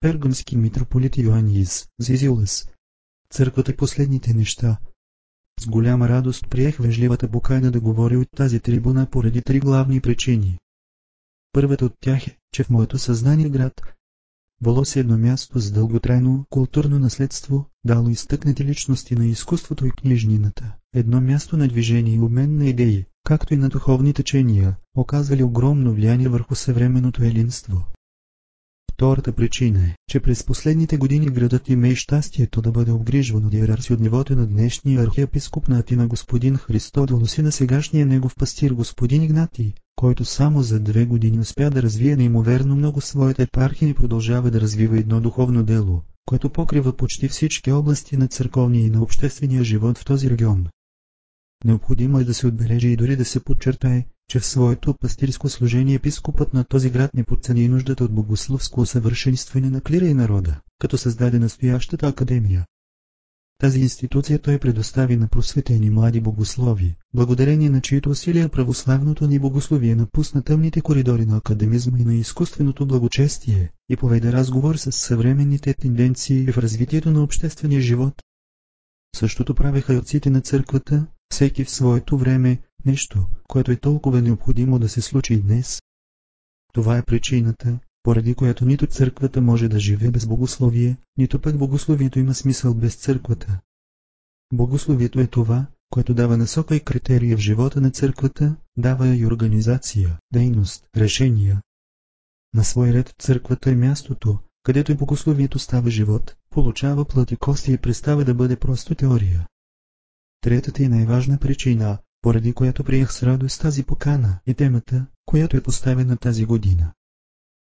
[0.00, 2.68] пергамски митрополит Йоанис, Зизилас.
[3.30, 4.78] Църквата последните неща.
[5.60, 10.58] С голяма радост приех вежливата покана да говоря от тази трибуна поради три главни причини.
[11.52, 13.82] Първата от тях е, че в моето съзнание град
[14.62, 20.76] Волос е едно място с дълготрайно културно наследство, дало изтъкнати личности на изкуството и книжнината,
[20.94, 25.94] едно място на движение и обмен на идеи, както и на духовни течения, оказали огромно
[25.94, 27.84] влияние върху съвременното елинство.
[29.00, 33.54] Втората причина е, че през последните години градът има и щастието да бъде обгрижван от
[33.54, 38.72] иерарси от нивото на днешния архиепископ на Атина господин Христодолос и на сегашния негов пастир
[38.72, 43.94] господин Игнатий, който само за две години успя да развие неимоверно много своята епархия и
[43.94, 49.02] продължава да развива едно духовно дело, което покрива почти всички области на църковния и на
[49.02, 50.66] обществения живот в този регион.
[51.64, 55.94] Необходимо е да се отбележи и дори да се подчертае, че в своето пастирско служение
[55.94, 60.98] епископът на този град не подцени нуждата от богословско усъвършенстване на клира и народа, като
[60.98, 62.66] създаде настоящата академия.
[63.58, 69.94] Тази институция той предостави на просветени млади богослови, благодарение на чието усилия православното ни богословие
[69.94, 76.52] напусна тъмните коридори на академизма и на изкуственото благочестие и поведе разговор с съвременните тенденции
[76.52, 78.22] в развитието на обществения живот.
[79.16, 84.78] Същото правеха и отците на църквата, всеки в своето време, нещо, което е толкова необходимо
[84.78, 85.82] да се случи днес.
[86.72, 92.18] Това е причината, поради която нито църквата може да живее без богословие, нито пък богословието
[92.18, 93.60] има смисъл без църквата.
[94.52, 100.18] Богословието е това, което дава насока и критерия в живота на църквата, дава и организация,
[100.32, 101.62] дейност, решения.
[102.54, 107.72] На свой ред църквата е мястото, където и богословието става живот, получава плът и кости
[107.72, 109.46] и представа да бъде просто теория.
[110.40, 115.62] Третата и най-важна причина, поради която приех с радост тази покана и темата, която е
[115.62, 116.92] поставена тази година.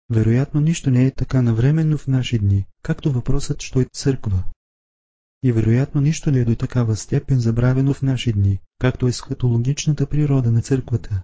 [0.09, 4.44] Вероятно нищо не е така навременно в наши дни, както въпросът, що е църква.
[5.44, 10.06] И вероятно нищо не е до такава степен забравено в наши дни, както е схатологичната
[10.06, 11.23] природа на църквата.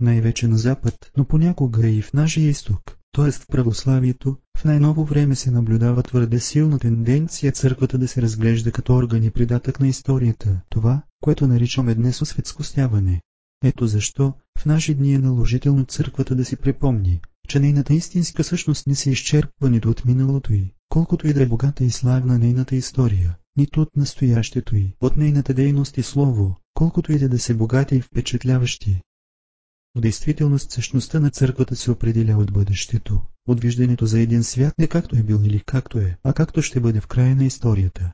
[0.00, 3.30] Най-вече на Запад, но понякога и в нашия изток, т.е.
[3.32, 8.94] в православието, в най-ново време се наблюдава твърде силна тенденция църквата да се разглежда като
[8.94, 13.20] орган и придатък на историята, това, което наричаме днес осветскостяване.
[13.64, 18.86] Ето защо в наши дни е наложително църквата да си припомни, че нейната истинска същност
[18.86, 22.76] не се изчерпва нито от миналото й, колкото и да е богата и славна нейната
[22.76, 27.54] история, нито от настоящето й, от нейната дейност и слово, колкото и да, да се
[27.54, 29.00] богати и впечатляващи.
[29.94, 34.86] В действителност същността на църквата се определя от бъдещето, от виждането за един свят не
[34.86, 38.12] както е бил или както е, а както ще бъде в края на историята.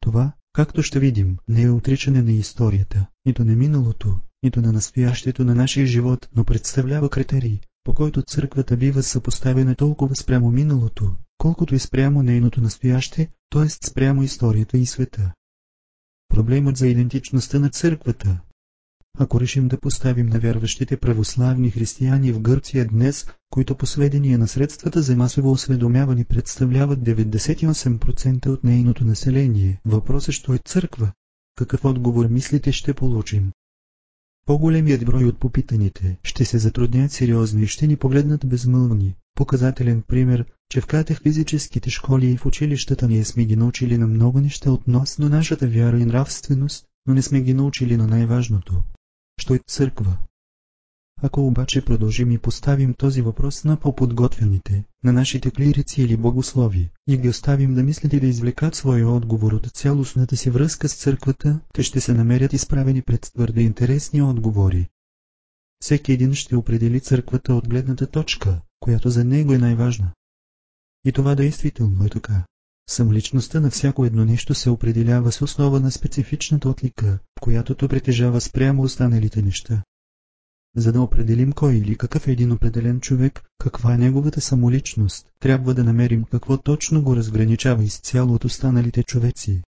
[0.00, 5.44] Това, както ще видим, не е отричане на историята, нито на миналото, нито на настоящето
[5.44, 11.74] на нашия живот, но представлява критерий, по който църквата бива съпоставена толкова спрямо миналото, колкото
[11.74, 13.68] и спрямо нейното настояще, т.е.
[13.68, 15.32] спрямо историята и света.
[16.28, 18.40] Проблемът за идентичността на църквата.
[19.20, 24.48] Ако решим да поставим на вярващите православни християни в Гърция днес, които по сведения на
[24.48, 31.12] средствата за масово осведомяване представляват 98% от нейното население, въпросът що е църква,
[31.56, 33.50] какъв отговор мислите ще получим?
[34.46, 39.14] По-големият брой от попитаните ще се затруднят сериозно и ще ни погледнат безмълвни.
[39.34, 44.06] Показателен пример, че в катех физическите школи и в училищата ние сме ги научили на
[44.06, 48.82] много неща относно нашата вяра и нравственост, но не сме ги научили на най-важното.
[49.38, 50.16] Що е църква?
[51.22, 57.16] Ако обаче продължим и поставим този въпрос на по-подготвените, на нашите клирици или богослови, и
[57.16, 61.60] ги оставим да мислят и да извлекат своя отговор от цялостната си връзка с църквата,
[61.72, 64.88] те ще се намерят изправени пред твърде интересни отговори.
[65.80, 70.10] Всеки един ще определи църквата от гледната точка, която за него е най-важна.
[71.04, 72.44] И това действително е така.
[72.88, 78.40] Самоличността на всяко едно нещо се определява с основа на специфичната отлика, която то притежава
[78.40, 79.82] спрямо останалите неща.
[80.76, 85.74] За да определим кой или какъв е един определен човек, каква е неговата самоличност, трябва
[85.74, 89.62] да намерим какво точно го разграничава изцяло от останалите човеци.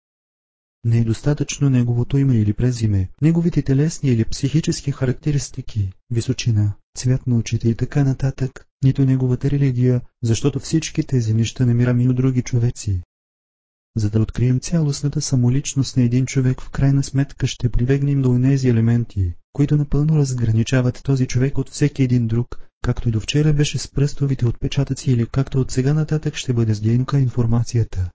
[0.83, 7.37] Не е достатъчно неговото име или презиме, неговите телесни или психически характеристики, височина, цвят на
[7.37, 12.41] очите и така нататък, нито неговата религия, защото всички тези неща намираме и от други
[12.41, 13.01] човеци.
[13.97, 18.69] За да открием цялостната самоличност на един човек, в крайна сметка ще прибегнем до онези
[18.69, 23.77] елементи, които напълно разграничават този човек от всеки един друг, както и до вчера беше
[23.77, 28.09] с пръстовите отпечатъци или както от сега нататък ще бъде с ДНК информацията.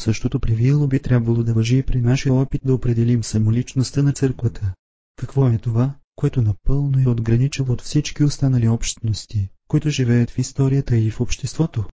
[0.00, 4.74] Същото привило би трябвало да въжи и при нашия опит да определим самоличността на църквата.
[5.16, 10.96] Какво е това, което напълно е отграничило от всички останали общности, които живеят в историята
[10.96, 11.84] и в обществото?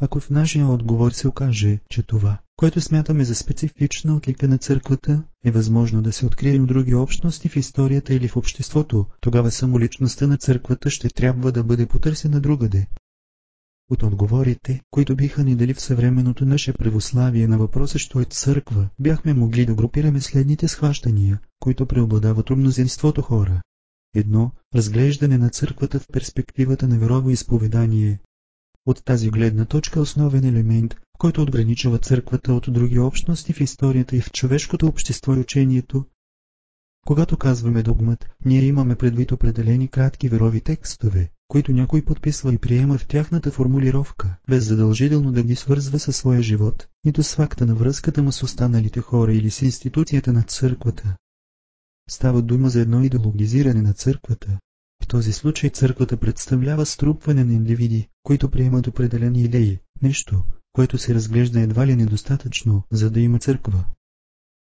[0.00, 5.22] ако в нашия отговор се окаже, че това, което смятаме за специфична отлика на църквата,
[5.44, 10.26] е възможно да се открие в други общности в историята или в обществото, тогава самоличността
[10.26, 12.86] на църквата ще трябва да бъде потърсена другаде.
[13.90, 18.88] От отговорите, които биха ни дали в съвременното наше православие на въпроса, що е църква,
[18.98, 23.62] бяхме могли да групираме следните схващания, които преобладават у мнозинството хора.
[24.18, 28.18] Едно– разглеждане на църквата в перспективата на вероисповедание.
[28.86, 34.20] От тази гледна точка основен елемент, който отграничава църквата от други общности в историята и
[34.20, 36.04] в човешкото общество и учението.
[37.06, 42.98] Когато казваме догмат, ние имаме предвид определени кратки верови текстове, които някой подписва и приема
[42.98, 47.74] в тяхната формулировка, без задължително да ги свързва със своя живот, нито с факта на
[47.74, 51.16] връзката му с останалите хора или с институцията на църквата.
[52.10, 54.58] Става дума за едно идеологизиране на църквата.
[55.04, 60.42] В този случай църквата представлява струпване на индивиди, които приемат определени идеи, нещо,
[60.72, 63.84] което се разглежда едва ли недостатъчно, за да има църква.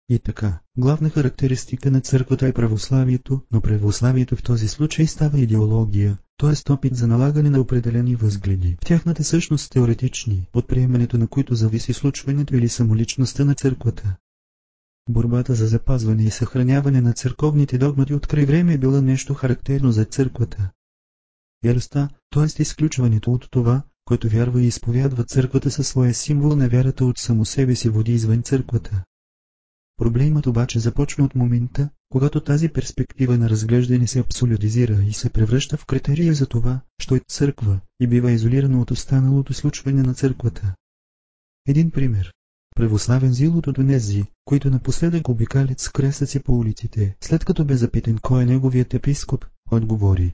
[0.10, 6.18] И така, главна характеристика на църквата е православието, но православието в този случай става идеология,
[6.38, 6.72] т.е.
[6.72, 11.94] опит за налагане на определени възгледи, в тяхната същност теоретични, от приемането на които зависи
[11.94, 14.16] случването или самоличността на църквата.
[15.10, 19.92] Борбата за запазване и съхраняване на църковните догмати от край време е била нещо характерно
[19.92, 20.72] за църквата.
[21.64, 22.62] Вяростта, т.е.
[22.62, 27.46] изключването от това, който вярва и изповядва църквата със своя символ на вярата от само
[27.46, 29.04] себе си води извън църквата.
[29.98, 35.78] Проблемът обаче започва от момента, когато тази перспектива на разглеждане се абсолютизира и се превръща
[35.78, 40.76] в критерия за това, що е църква и бива изолирано от останалото случване на църквата.
[41.68, 42.34] Един пример.
[42.76, 48.18] Православен зил от онези, които напоследък обикалят с кресъци по улиците, след като бе запитен
[48.18, 50.34] кой е неговият епископ, отговори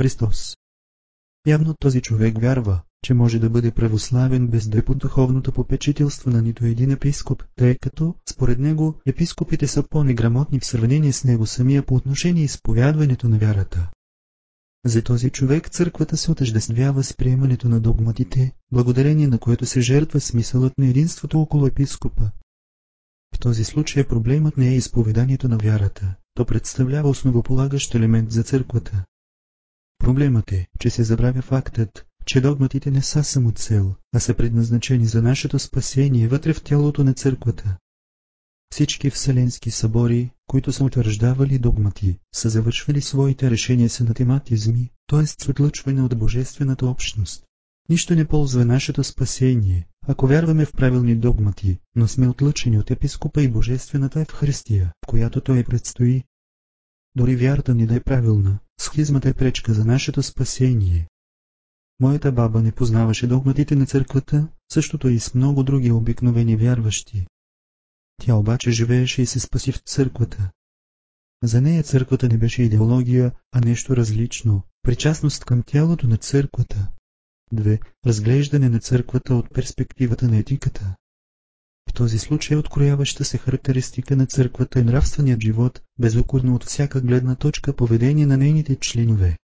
[0.00, 0.56] Христос.
[1.46, 6.30] Явно този човек вярва, че може да бъде православен без да е под духовното попечителство
[6.30, 11.46] на нито един епископ, тъй като, според него, епископите са по-неграмотни в сравнение с него
[11.46, 13.90] самия по отношение изповядването на вярата.
[14.86, 20.20] За този човек църквата се отъждествява с приемането на догматите, благодарение на което се жертва
[20.20, 22.30] смисълът на единството около епископа.
[23.34, 29.04] В този случай проблемът не е изповеданието на вярата, то представлява основополагащ елемент за църквата.
[29.98, 35.06] Проблемът е, че се забравя фактът, че догматите не са само цел, а са предназначени
[35.06, 37.76] за нашето спасение вътре в тялото на църквата.
[38.70, 45.26] Всички вселенски събори, които са утвърждавали догмати, са завършвали своите решения с анатематизми, т.е.
[45.26, 47.44] с отлъчване от божествената общност.
[47.88, 53.42] Нищо не ползва нашето спасение, ако вярваме в правилни догмати, но сме отлъчени от епископа
[53.42, 56.24] и божествената Евхаристия, която той предстои.
[57.14, 61.08] Дори вярата ни да е правилна, схизмата е пречка за нашето спасение.
[62.00, 67.26] Моята баба не познаваше догматите на църквата, същото и с много други обикновени вярващи.
[68.22, 70.50] Тя обаче живееше и се спаси в църквата.
[71.42, 76.88] За нея църквата не беше идеология, а нещо различно– причастност към тялото на църквата.
[77.54, 77.80] 2.
[78.06, 80.96] Разглеждане на църквата от перспективата на етиката.
[81.90, 87.34] В този случай открояваща се характеристика на църквата е нравственият живот, безокурно от всяка гледна
[87.34, 89.36] точка поведение на нейните членове.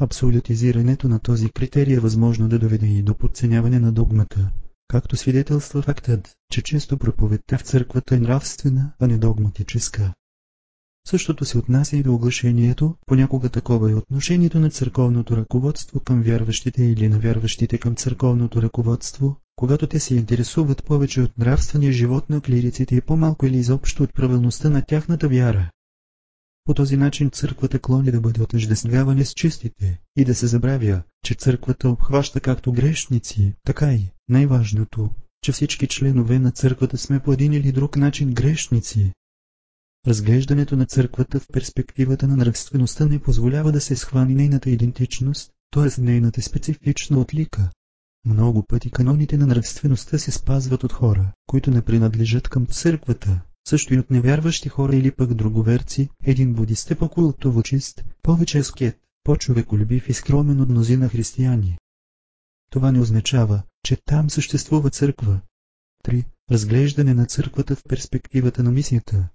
[0.00, 4.50] Абсолютизирането на този критерий е възможно да доведе и до подценяване на догмата,
[4.88, 10.12] както свидетелства фактът, че често проповедта в църквата е нравствена, а не догматическа.
[11.06, 16.84] Същото се отнася и до оглашението, понякога такова е отношението на църковното ръководство към вярващите
[16.84, 22.40] или на вярващите към църковното ръководство, когато те се интересуват повече от нравствения живот на
[22.40, 25.70] клириците и по-малко или изобщо от правилността на тяхната вяра.
[26.64, 31.34] По този начин църквата клони да бъде отъждествяване с чистите и да се забравя, че
[31.34, 35.10] църквата обхваща както грешници, така и най-важното,
[35.42, 39.12] че всички членове на църквата сме по един или друг начин грешници.
[40.06, 46.00] Разглеждането на църквата в перспективата на нравствеността не позволява да се схвани нейната идентичност, т.е.
[46.00, 47.70] нейната специфична отлика.
[48.24, 53.94] Много пъти каноните на нравствеността се спазват от хора, които не принадлежат към църквата, също
[53.94, 60.08] и от невярващи хора или пък друговерци, един будист е по-култово чист, повече аскет, по-човеколюбив
[60.08, 61.78] и скромен от мнозина християни.
[62.70, 65.40] Това не означава, че там съществува църква.
[66.04, 66.24] 3.
[66.50, 69.28] Разглеждане на църквата в перспективата на мисията.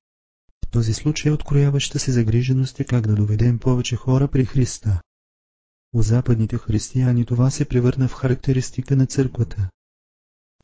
[0.66, 5.02] В този случай открояваща се загриженост е как да доведем повече хора при Христа.
[5.94, 9.70] У западните християни това се превърна в характеристика на църквата.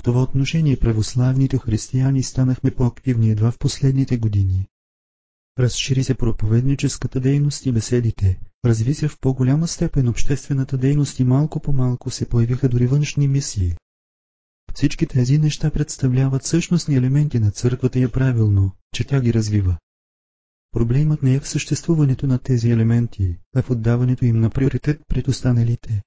[0.03, 4.67] Това отношение православните християни станахме по-активни едва в последните години.
[5.59, 11.59] Разшири се проповедническата дейност и беседите, разви се в по-голяма степен обществената дейност и малко
[11.59, 13.75] по малко се появиха дори външни мисии.
[14.73, 19.77] всички тези неща представляват същностни елементи на църквата и е правилно, че тя ги развива.
[20.71, 25.27] Проблемът не е в съществуването на тези елементи, а в отдаването им на приоритет пред
[25.27, 26.03] останалите.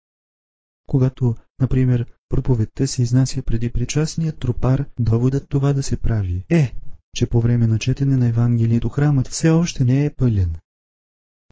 [0.87, 6.75] Когато, например, проповедта се изнася преди причастният тропар, доводът това да се прави е,
[7.17, 10.57] че по време на четене на Евангелието храмът все още не е пълен.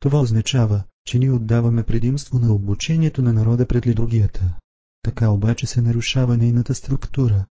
[0.00, 4.58] Това означава, че ние отдаваме предимство на обучението на народа пред литургията.
[5.02, 7.46] Така обаче се нарушава нейната структура.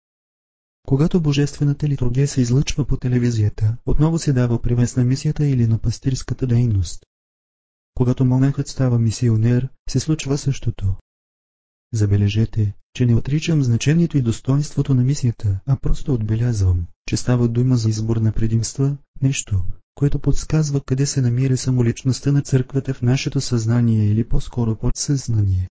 [0.87, 5.77] Когато божествената литургия се излъчва по телевизията, отново се дава превес на мисията или на
[5.77, 7.05] пастирската дейност.
[7.93, 10.95] Когато монахът става мисионер, се случва същото.
[11.95, 17.77] Забележете, че не отричам значението и достоинството на мисията, а просто отбелязвам, че става дума
[17.77, 19.63] за избор на предимства, нещо,
[19.95, 25.69] което подсказва къде се намира самоличността на църквата в нашето съзнание или по-скоро подсъзнание.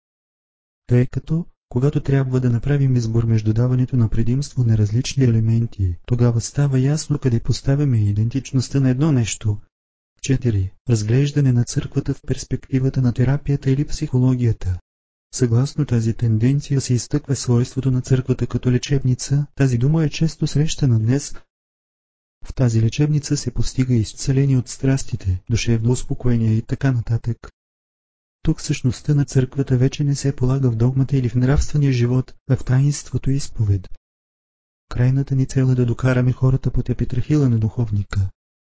[0.88, 6.42] Тъй като, когато трябва да направим избор между даването на предимство на различни елементи, тогава
[6.42, 9.58] става ясно къде поставяме идентичността на едно нещо.
[10.28, 10.70] 4.
[10.90, 14.80] Разглеждане на църквата в перспективата на терапията или психологията.
[15.34, 21.00] Съгласно тази тенденция се изтъква свойството на църквата като лечебница, тази дума е често срещана
[21.00, 21.34] днес.
[22.46, 27.38] В тази лечебница се постига изцеление от страстите, душевно успокоение и така нататък.
[28.44, 32.56] Тук същността на църквата вече не се полага в догмата или в нравствения живот, а
[32.56, 33.88] в таинството и изповед.
[34.90, 38.30] Крайната ни цел е да докараме хората под епитрахила на духовника.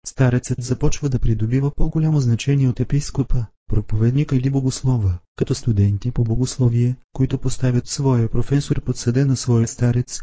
[0.06, 6.96] Старецът започва да придобива по-голямо значение от епископа, проповедника или богослова, като студенти по богословие,
[7.12, 10.20] които поставят своя професор под съде на своя старец.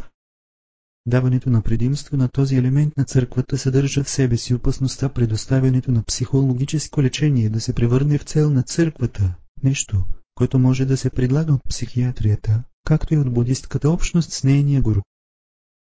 [1.06, 6.04] Даването на предимство на този елемент на църквата съдържа в себе си опасността предоставянето на
[6.04, 10.04] психологическо лечение да се превърне в цел на църквата, нещо,
[10.36, 15.02] което може да се предлага от психиатрията, както и от будистката общност с нейния гуру.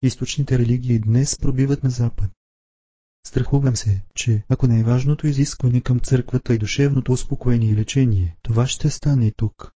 [0.01, 2.29] Източните религии днес пробиват на запад.
[3.27, 8.89] Страхувам се, че ако най-важното изискване към църквата е душевното успокоение и лечение, това ще
[8.89, 9.71] стане и тук.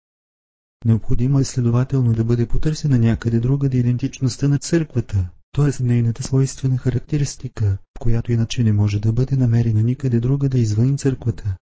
[0.85, 5.83] Необходимо е следователно да бъде потърсена някъде другаде идентичността на църквата, т.е.
[5.83, 11.57] нейната свойствена характеристика, която иначе не може да бъде намерена никъде другаде извън църквата.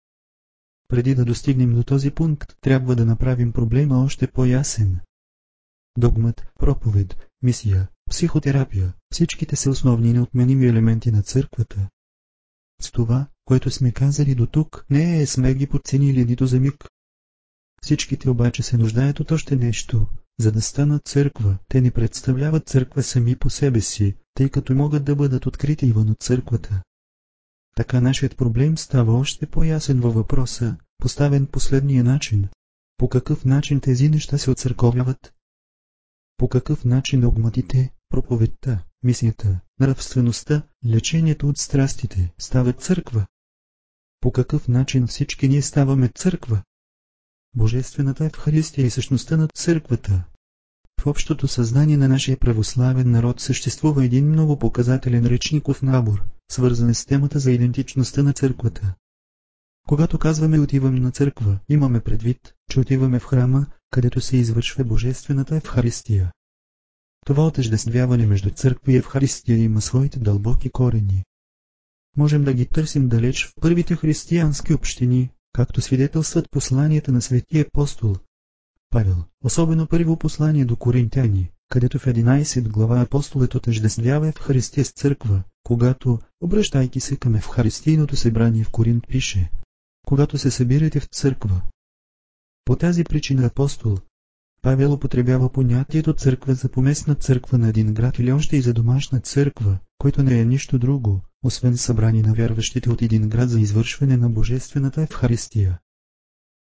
[0.88, 5.00] Преди да достигнем до този пункт, трябва да направим проблема още по-ясен.
[5.98, 11.89] Догмат, проповед, мисия, психотерапия, всичките са основни и неотменими елементи на църквата.
[12.81, 16.86] С това, което сме казали до тук, не е сме ги подценили нито за миг.
[17.81, 20.08] Всичките обаче се нуждаят от още нещо,
[20.39, 21.58] за да станат църква.
[21.67, 26.10] Те не представляват църква сами по себе си, тъй като могат да бъдат открити вън
[26.10, 26.81] от църквата.
[27.75, 32.48] Така нашият проблем става още по-ясен във въпроса, поставен последния начин.
[32.98, 35.34] По какъв начин тези неща се отцърковяват?
[36.39, 43.25] По какъв начин догматите, проповедта, мисията, нравствеността, лечението от страстите стават църква?
[44.22, 46.63] По какъв начин всички ние ставаме църква?
[47.55, 50.24] Божествената Евхаристия и същността на църквата.
[51.01, 57.05] В общото съзнание на нашия православен народ съществува един много показателен речников набор, свързан с
[57.05, 58.93] темата за идентичността на църквата.
[59.89, 65.55] Когато казваме отиваме на църква, имаме предвид, че отиваме в храма, където се извършва Божествената
[65.55, 66.31] Евхаристия.
[67.25, 71.24] Това отъждествяване между църква и Евхаристия има своите дълбоки корени.
[72.17, 78.15] Можем да ги търсим далеч в първите християнски общини, както свидетелстват посланията на светия апостол
[78.89, 85.43] Павел, особено първо послание до коринтяни, където в 11 глава апостолът отъждествява Евхаристия с църква,
[85.63, 89.50] когато, обръщайки се към Евхаристийното събрание в Коринт, пише
[90.07, 91.61] Когато се събирате в църква.
[92.65, 93.97] По тази причина апостол,
[94.61, 99.19] Павел употребява понятието църква за поместна църква на един град или още и за домашна
[99.19, 104.17] църква, който не е нищо друго, освен събрание на вярващите от един град за извършване
[104.17, 105.79] на Божествената Евхаристия.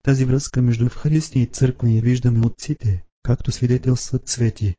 [0.03, 4.75] Тази връзка между Евхаристия и църква я виждаме отците, както свидетелстват свети.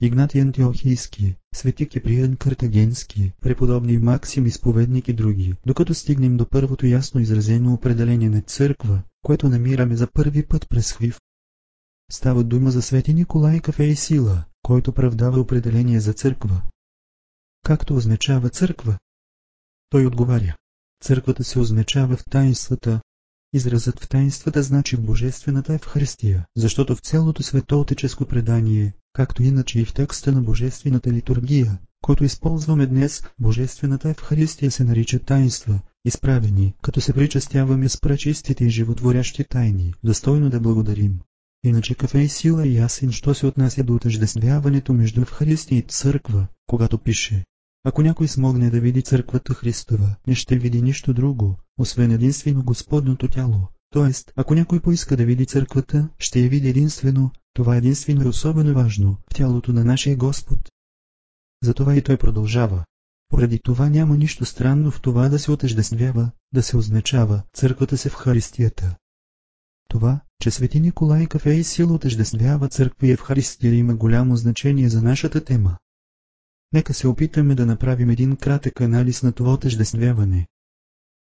[0.00, 7.20] Игнатий Антиохийски, свети Киприен Картагенски, преподобни Максим изповедник и други, докато стигнем до първото ясно
[7.20, 11.18] изразено определение на църква, което намираме за първи път през Хвив,
[12.10, 16.62] Става дума за свети Николай Кафе и Сила, който правдава определение за църква.
[17.62, 18.98] Както означава църква?
[19.90, 20.56] Той отговаря.
[21.04, 23.00] Църквата се означава в таинствата.
[23.52, 29.94] Изразът в таинствата значи Божествената Евхаристия, защото в цялото светоотеческо предание, както иначе и в
[29.94, 37.12] текста на Божествената литургия, който използваме днес, Божествената Евхаристия се нарича таинства, изправени, като се
[37.12, 41.18] причастяваме с пречистите и животворящи тайни, достойно да благодарим.
[41.64, 46.46] Иначе кафе и сила е ясен, що се отнася до отъждествяването между Евхаристия и църква,
[46.66, 47.44] когато пише
[47.88, 53.28] ако някой смогне да види църквата Христова, не ще види нищо друго, освен единствено Господното
[53.28, 53.68] тяло.
[53.90, 58.74] Тоест, ако някой поиска да види църквата, ще я види единствено, това единствено е особено
[58.74, 60.58] важно, в тялото на нашия Господ.
[61.62, 62.84] Затова и той продължава.
[63.28, 68.08] Поради това няма нищо странно в това да се отъждествява, да се означава църквата се
[68.08, 68.96] в Харистията.
[69.88, 75.02] Това, че свети Николай Кафе и сила отъждествява църква и Евхаристия има голямо значение за
[75.02, 75.76] нашата тема.
[76.72, 80.46] Нека се опитаме да направим един кратък анализ на това отъждествяване.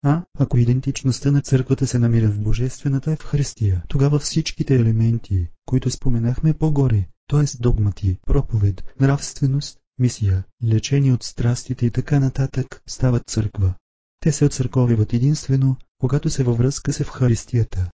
[0.03, 6.53] А, ако идентичността на църквата се намира в Божествената Евхаристия, тогава всичките елементи, които споменахме
[6.53, 7.45] по-горе, т.е.
[7.59, 13.73] догмати, проповед, нравственост, мисия, лечение от страстите и така нататък, стават църква.
[14.19, 17.91] Те се отцърковиват единствено, когато се във връзка с Евхаристията.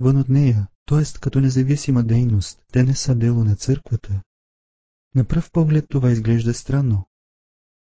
[0.00, 1.18] Вън от нея, т.е.
[1.20, 4.20] като независима дейност, те не са дело на църквата,
[5.14, 7.04] на пръв поглед това изглежда странно.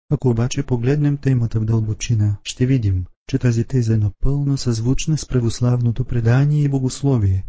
[0.09, 5.25] Ако обаче погледнем темата в дълбочина, ще видим, че тази теза е напълно съзвучна с
[5.25, 7.45] православното предание и богословие.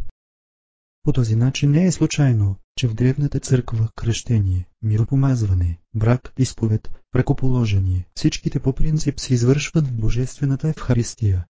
[1.03, 8.07] По този начин не е случайно, че в древната църква кръщение, миропомазване, брак, изповед, прекоположение,
[8.15, 11.45] всичките по принцип се извършват в Божествената Евхаристия.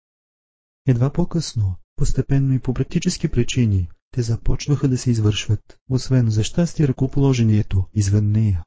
[0.88, 6.88] Едва по-късно, постепенно и по практически причини, те започнаха да се извършват, освен за щастие
[6.88, 8.63] ръкоположението, извън нея.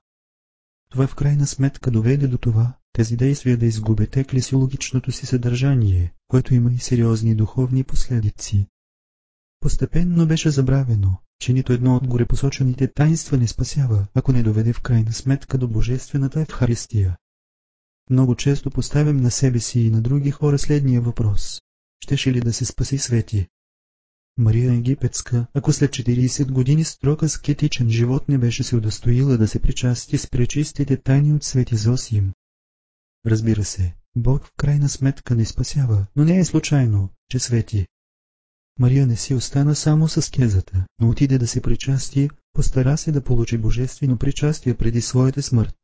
[0.90, 6.54] Това в крайна сметка доведе до това, тези действия да изгубят еклесиологичното си съдържание, което
[6.54, 8.66] има и сериозни духовни последици.
[9.60, 14.80] Постепенно беше забравено, че нито едно от горепосочените таинства не спасява, ако не доведе в
[14.80, 17.16] крайна сметка до Божествената Евхаристия.
[18.10, 21.60] Много често поставям на себе си и на други хора следния въпрос.
[22.04, 23.48] Щеше ли да се спаси свети,
[24.38, 29.62] Мария Египетска, ако след 40 години строг аскетичен живот не беше се удостоила да се
[29.62, 32.32] причасти с пречистите тайни от свети Зосим.
[33.26, 37.86] Разбира се, Бог в крайна сметка не спасява, но не е случайно, че свети.
[38.78, 43.24] Мария не си остана само с кезата, но отиде да се причасти, постара се да
[43.24, 45.76] получи божествено причастие преди своята смърт.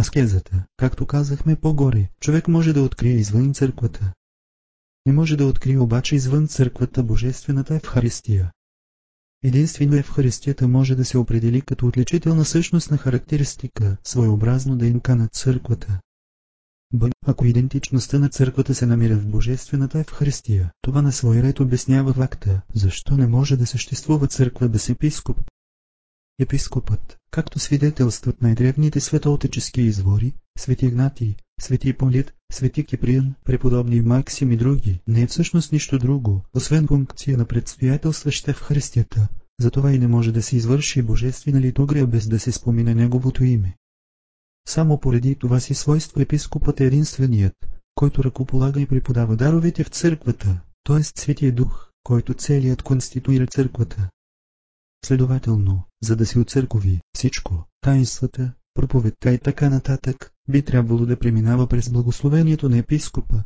[0.00, 4.12] Аскезата, както казахме по-горе, човек може да открие извън църквата,
[5.06, 8.52] не може да открие обаче извън църквата Божествената Евхаристия.
[9.42, 16.00] Единствено Евхаристията може да се определи като отличителна същност на характеристика, своеобразно ДНК на църквата.
[16.92, 17.10] Б.
[17.26, 22.62] Ако идентичността на църквата се намира в Божествената Евхаристия, това на свой ред обяснява факта,
[22.74, 25.40] защо не може да съществува църква без епископ.
[26.38, 34.56] Епископът, както свидетелстват най-древните светоотечески извори, свети Игнатий, свети Полит, свети Киприан, преподобни Максим и
[34.56, 39.28] други, не е всъщност нищо друго, освен функция на предстоятелстваща в Христията.
[39.60, 43.76] Затова и не може да се извърши божествена литургия без да се спомине Неговото име.
[44.68, 47.54] Само поради това си свойство епископът е единственият,
[47.94, 51.02] който ръкополага и преподава даровете в църквата, т.е.
[51.02, 54.08] Светия Дух, който целият конституира църквата.
[55.04, 61.66] Следователно, за да се оцъркови всичко, таинствата, проповедта и така нататък, би трябвало да преминава
[61.66, 63.44] през благословението на епископа.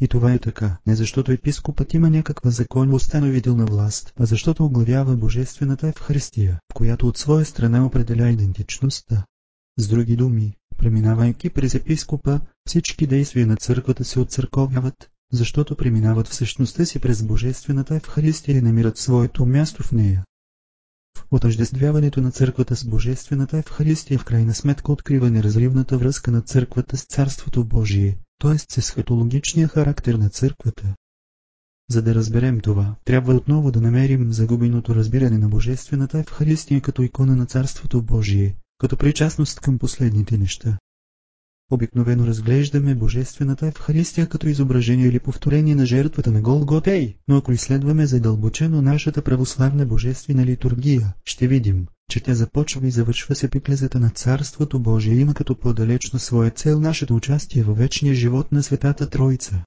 [0.00, 5.92] И това е така, не защото епископът има някаква законно-установителна власт, а защото оглавява Божествената
[6.70, 9.24] в която от своя страна определя идентичността.
[9.78, 16.34] С други думи, преминавайки през епископа, всички действия на църквата се отцърковяват, защото преминават в
[16.34, 20.24] същността си през Божествената Евхаристия и намират своето място в нея.
[21.30, 27.04] Отъждествяването на църквата с Божествената Евхаристия в крайна сметка открива неразривната връзка на църквата с
[27.04, 28.58] Царството Божие, т.е.
[28.58, 30.94] с есхатологичния характер на църквата.
[31.90, 37.36] За да разберем това, трябва отново да намерим загубеното разбиране на Божествената Евхаристия като икона
[37.36, 40.78] на Царството Божие, като причастност към последните неща.
[41.70, 48.06] Обикновено разглеждаме Божествената Евхаристия като изображение или повторение на жертвата на Голготей, но ако изследваме
[48.06, 54.10] задълбочено нашата православна божествена литургия, ще видим, че тя започва и завършва с епиклезата на
[54.10, 59.10] Царството Божие и има като по-далечно своя цел нашето участие във вечния живот на Светата
[59.10, 59.64] Троица.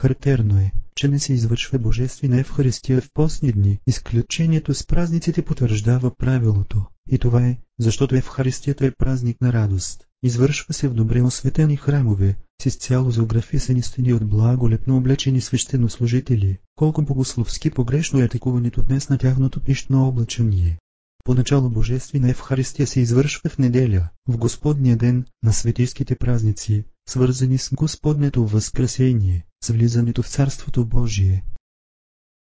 [0.00, 6.16] Характерно е, че не се извършва Божествена Евхаристия в постни дни, изключението с празниците потвърждава
[6.16, 10.04] правилото, и това е, защото Евхаристията е празник на радост.
[10.22, 17.02] Извършва се в добре осветени храмове, с изцяло зеографисани стени от благолепно облечени свещенослужители, колко
[17.02, 20.78] богословски погрешно е атакуването днес на тяхното пищно облачение.
[21.24, 27.74] Поначало Божествена Евхаристия се извършва в неделя, в Господния ден на светийските празници, свързани с
[27.74, 31.44] Господнето възкресение, с влизането в Царството Божие.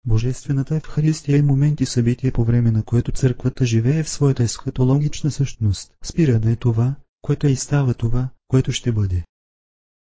[0.06, 5.30] Божествената Евхаристия е момент и събитие по време на което църквата живее в своята есхатологична
[5.30, 9.24] същност, спира да е това, което е и става това, което ще бъде.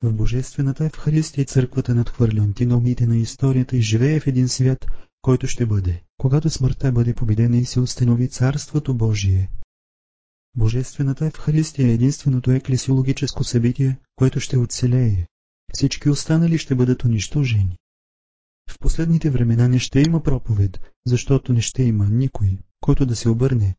[0.03, 4.87] В Божествената Евхаристия църквата надхвърля антиномиите на историята и живее в един свят,
[5.23, 9.51] който ще бъде, когато смъртта бъде победена и се установи Царството Божие.
[10.57, 15.27] Божествената Евхаристия е единственото еклесиологическо събитие, което ще оцелее.
[15.75, 17.80] Всички останали ще бъдат унищожени.
[18.71, 23.29] В последните времена не ще има проповед, защото не ще има никой, който да се
[23.29, 23.77] обърне.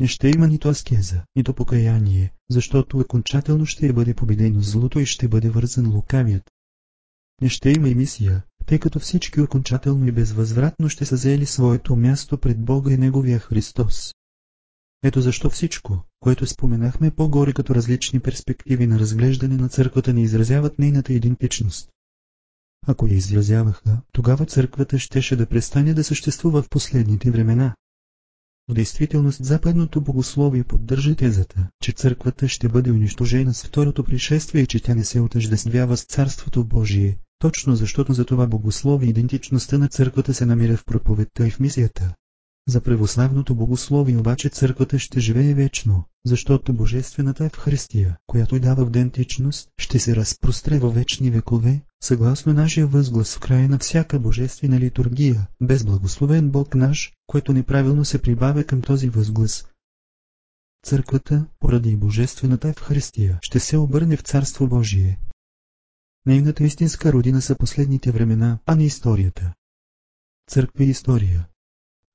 [0.00, 5.28] Не ще има нито аскеза, нито покаяние, защото окончателно ще бъде победено злото и ще
[5.28, 6.50] бъде вързан лукавият.
[7.40, 11.96] Не ще има и мисия, тъй като всички окончателно и безвъзвратно ще са заели своето
[11.96, 14.14] място пред Бога и Неговия Христос.
[15.02, 20.78] Ето защо всичко, което споменахме по-горе като различни перспективи на разглеждане на църквата не изразяват
[20.78, 21.92] нейната идентичност.
[22.86, 27.74] Ако я изразяваха, тогава църквата щеше да престане да съществува в последните времена.
[28.68, 34.66] В действителност западното богословие поддържа тезата, че църквата ще бъде унищожена с второто пришествие и
[34.66, 39.88] че тя не се отъждествява с Царството Божие, точно защото за това богословие идентичността на
[39.88, 42.14] църквата се намира в проповедта и в мисията.
[42.68, 49.98] За православното богословие обаче църквата ще живее вечно, защото Божествената Евхаристия, която дава идентичност, ще
[49.98, 55.84] се разпростре във вечни векове, съгласно нашия възглас в края на всяка божествена литургия, без
[55.84, 59.66] благословен Бог наш, което неправилно се прибавя към този възглас.
[60.84, 65.18] Църквата, поради Божествената Евхаристия, ще се обърне в Царство Божие.
[66.26, 69.54] Нейната истинска родина са последните времена, а не историята.
[70.50, 71.46] Църква и история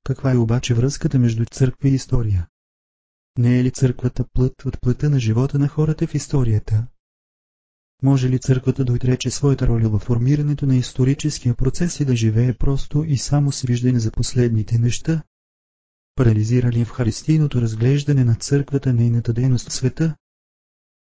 [0.08, 2.48] каква е обаче връзката между църква и история?
[3.38, 6.86] Не е ли църквата плът от плъта на живота на хората в историята?
[8.02, 12.54] Може ли църквата да отрече своята роля във формирането на историческия процес и да живее
[12.54, 15.22] просто и само с виждане за последните неща?
[16.14, 20.16] Парализира ли в харистийното разглеждане на църквата нейната дейност в света?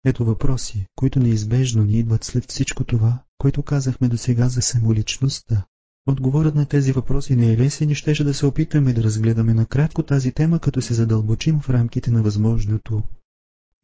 [0.06, 5.66] Ето въпроси, които неизбежно ни идват след всичко това, което казахме до сега за самоличността.
[6.10, 10.04] Отговорът на тези въпроси не е лесен и щеше да се опитаме да разгледаме накратко
[10.04, 13.04] тази тема, като се задълбочим в рамките на възможното.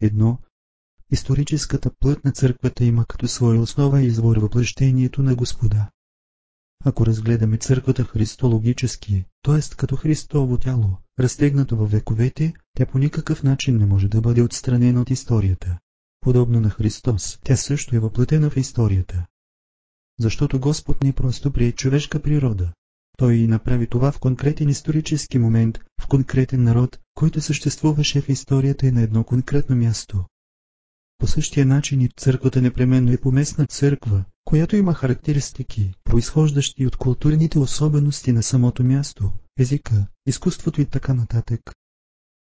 [0.02, 0.40] Едно.
[1.12, 5.90] Историческата плът на църквата има като своя основа извор въплъщението на Господа.
[6.86, 9.76] Ако разгледаме църквата христологически, т.е.
[9.78, 15.02] като Христово тяло, разтегнато във вековете, тя по никакъв начин не може да бъде отстранена
[15.02, 15.80] от историята.
[16.22, 19.26] Подобно на Христос, тя също е въплътена в историята
[20.20, 22.72] защото Господ не просто прие човешка природа.
[23.18, 28.88] Той и направи това в конкретен исторически момент, в конкретен народ, който съществуваше в историята
[28.88, 30.26] и на едно конкретно място.
[31.18, 37.60] По същия начин и църквата непременно е поместна църква, която има характеристики, произхождащи от културните
[37.60, 41.62] особености на самото място, езика, изкуството и така нататък.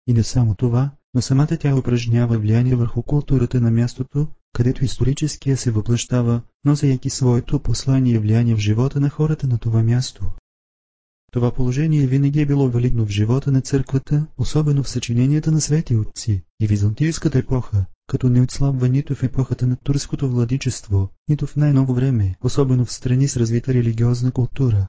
[0.06, 5.56] И не само това, но самата тя упражнява влияние върху културата на мястото, където историческия
[5.56, 10.30] се въплъщава, носейки своето послание и влияние в живота на хората на това място.
[11.32, 15.96] Това положение винаги е било валидно в живота на църквата, особено в съчиненията на свети
[15.96, 21.56] отци и византийската епоха, като не отслабва нито в епохата на турското владичество, нито в
[21.56, 24.88] най-ново време, особено в страни с развита религиозна култура.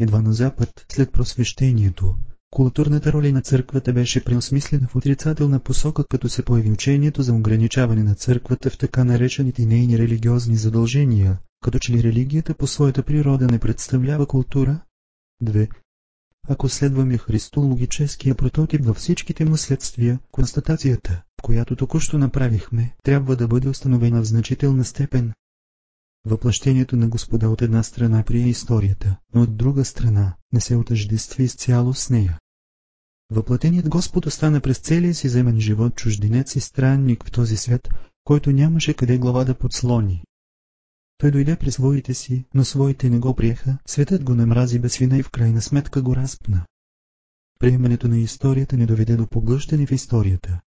[0.00, 2.16] Едва на запад, след просвещението,
[2.54, 8.02] Културната роля на църквата беше преосмислена в отрицателна посока, като се появи учението за ограничаване
[8.02, 13.46] на църквата в така наречените нейни религиозни задължения, като че ли религията по своята природа
[13.46, 14.80] не представлява култура.
[15.42, 15.68] 2.
[16.48, 23.68] Ако следваме христологическия прототип във всичките му следствия, констатацията, която току-що направихме, трябва да бъде
[23.68, 25.32] установена в значителна степен.
[26.26, 31.42] Въплъщението на Господа от една страна прие историята, но от друга страна не се отъждестви
[31.42, 32.38] изцяло с нея.
[33.30, 37.88] Въплатеният Господ остана през целия си земен живот чужденец и странник в този свят,
[38.24, 40.24] който нямаше къде глава да подслони.
[41.18, 45.18] Той дойде при своите си, но своите не го приеха, светът го намрази без вина
[45.18, 46.66] и в крайна сметка го разпна.
[47.58, 50.60] Приемането на историята не доведе до поглъщане в историята.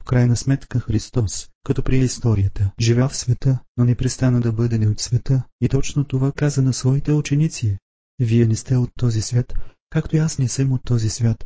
[0.00, 4.78] В крайна сметка Христос, като прие историята, живя в света, но не престана да бъде
[4.78, 7.78] не от света, и точно това каза на своите ученици.
[8.18, 9.54] Вие не сте от този свят,
[9.90, 11.44] както и аз не съм от този свят.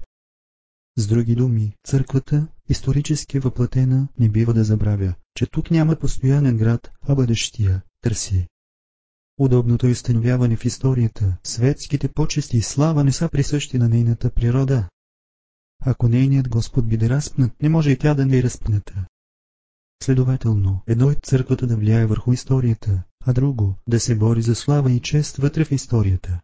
[0.97, 6.91] С други думи, църквата, исторически въплатена, не бива да забравя, че тук няма постоянен град,
[7.09, 8.49] а бъдещия, търси.
[9.39, 14.89] Удобното изстановяване в историята, светските почести и слава не са присъщи на нейната природа.
[15.85, 19.07] Ако нейният Господ биде разпнат, не може и тя да не е разпната.
[20.03, 24.93] Следователно, едно е църквата да влияе върху историята, а друго– да се бори за слава
[24.93, 26.41] и чест вътре в историята.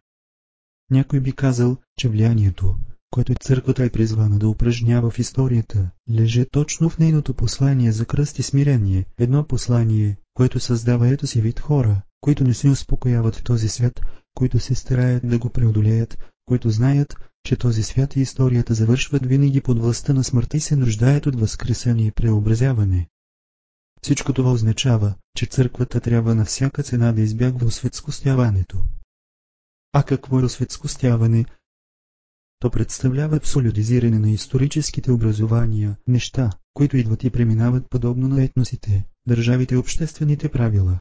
[0.89, 2.75] Някой би казал, че влиянието,
[3.11, 8.39] което църквата е призвана да упражнява в историята, лежи точно в нейното послание за кръст
[8.39, 13.43] и смирение, едно послание, което създава ето си вид хора, които не се успокояват в
[13.43, 14.01] този свят,
[14.33, 19.61] които се стараят да го преодолеят, които знаят, че този свят и историята завършват винаги
[19.61, 23.07] под властта на смъртта и се нуждаят от възкресение и преобразяване.
[24.01, 28.77] Всичко това означава, че църквата трябва на всяка цена да избягва осветскостяването.
[29.93, 31.45] А какво е осветскостяване?
[32.61, 39.75] То представлява абсолютизиране на историческите образования, неща, които идват и преминават подобно на етносите, държавите
[39.75, 40.99] и обществените правила.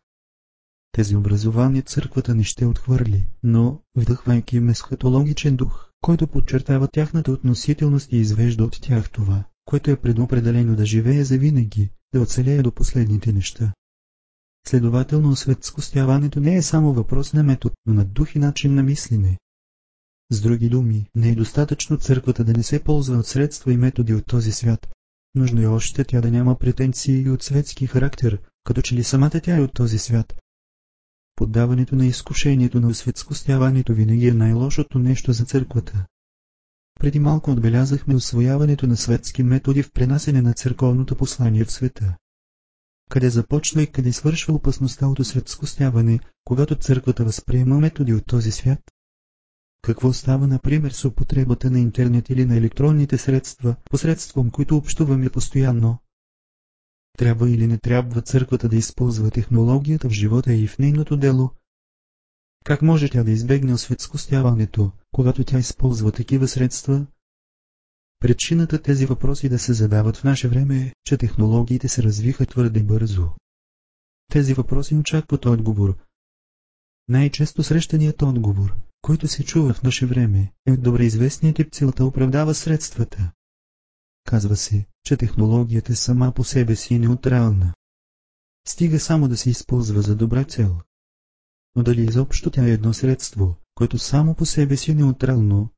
[0.93, 8.13] Тези образования църквата не ще отхвърли, но, вдъхвайки им есхатологичен дух, който подчертава тяхната относителност
[8.13, 13.33] и извежда от тях това, което е предопределено да живее завинаги, да оцелее до последните
[13.33, 13.73] неща.
[14.67, 19.39] Следователно, светскостяването не е само въпрос на метод, но на дух и начин на мислене.
[20.31, 24.15] С други думи, не е достатъчно църквата да не се ползва от средства и методи
[24.15, 24.89] от този свят.
[25.35, 29.41] Нужно е още тя да няма претенции и от светски характер, като че ли самата
[29.43, 30.35] тя е от този свят.
[31.37, 36.07] Поддаването на изкушението на осветскостяването винаги е най-лошото нещо за църквата.
[37.01, 42.17] Преди малко отбелязахме освояването на светски методи в пренасене на църковното послание в света.
[43.11, 48.90] Къде започва и къде свършва опасността от осветскостяване, когато църквата възприема методи от този свят?
[49.83, 55.99] Какво става, например, с употребата на интернет или на електронните средства, посредством които общуваме постоянно?
[57.19, 61.51] Трябва или не трябва църквата да използва технологията в живота и в нейното дело?
[62.65, 67.07] Как може тя да избегне осветскостяването, когато тя използва такива средства?
[68.19, 72.83] Причината тези въпроси да се задават в наше време е, че технологиите се развиха твърде
[72.83, 73.31] бързо.
[74.33, 75.97] Тези въпроси очакват отговор.
[77.09, 82.55] Най-често срещаният отговор, който се чува в наше време, е добре известният тип целта оправдава
[82.55, 83.33] средствата.
[84.25, 87.75] Казва се, че технологията сама по себе си е неутрална.
[88.67, 90.81] Стига само да се използва за добра цел.
[91.77, 95.69] Но дали изобщо тя е едно средство, което само по себе си е неутрално?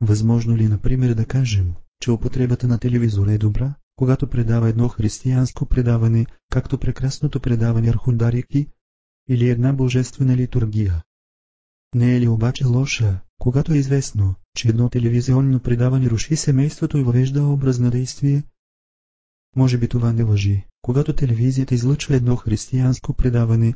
[0.00, 5.66] Възможно ли, например, да кажем, че употребата на телевизора е добра, когато предава едно християнско
[5.66, 8.68] предаване, както прекрасното предаване Архундарики,
[9.28, 11.02] или една божествена литургия?
[11.94, 17.02] Не е ли обаче лоша, когато е известно, че едно телевизионно предаване руши семейството и
[17.02, 18.42] въвежда образ на действие?
[19.56, 23.74] Може би това не лъжи, когато телевизията излъчва едно християнско предаване,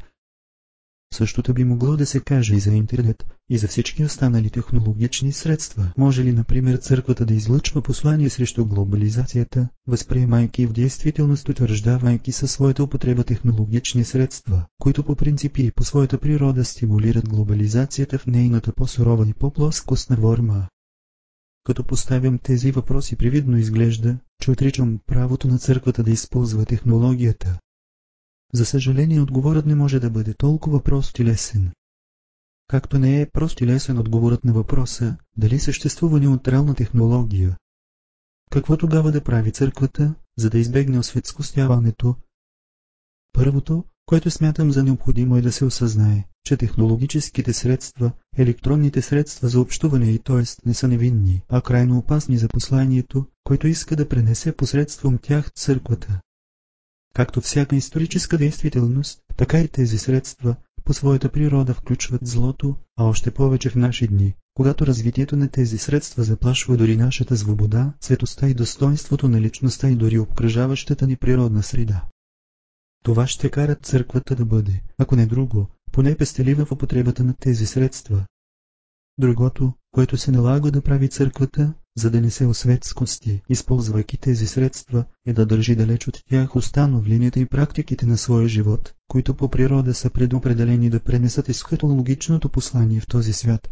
[1.14, 5.92] Същото би могло да се каже и за интернет, и за всички останали технологични средства.
[5.98, 12.84] Може ли, например, църквата да излъчва послание срещу глобализацията, възприемайки в действителност утвърждавайки със своята
[12.84, 19.28] употреба технологични средства, които по принципи и по своята природа стимулират глобализацията в нейната по-сурова
[19.28, 20.66] и по-плоскостна форма?
[21.64, 27.58] Като поставям тези въпроси, привидно изглежда, че отричам правото на църквата да използва технологията,
[28.52, 31.72] за съжаление, отговорът не може да бъде толкова прост и лесен.
[32.68, 37.56] Както не е прост и лесен отговорът на въпроса, дали съществува неутрална технология.
[38.50, 42.16] Какво тогава да прави църквата, за да избегне осветскостяването?
[43.32, 49.60] Първото, което смятам за необходимо е да се осъзнае, че технологическите средства, електронните средства за
[49.60, 50.68] общуване и т.е.
[50.68, 56.20] не са невинни, а крайно опасни за посланието, което иска да пренесе посредством тях църквата.
[57.14, 63.30] Както всяка историческа действителност, така и тези средства по своята природа включват злото, а още
[63.30, 68.54] повече в наши дни, когато развитието на тези средства заплашва дори нашата свобода, светостта и
[68.54, 72.04] достоинството на личността и дори обкръжаващата ни природна среда.
[73.04, 77.66] Това ще карат църквата да бъде, ако не друго, поне пестелива в употребата на тези
[77.66, 78.24] средства.
[79.18, 85.04] Другото, което се налага да прави църквата, за да не се осветскости, използвайки тези средства,
[85.26, 89.94] е да държи далеч от тях установленията и практиките на своя живот, които по природа
[89.94, 93.68] са предопределени да пренесат есхатологичното послание в този свят.